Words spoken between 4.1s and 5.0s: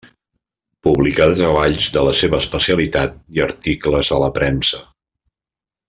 a la premsa.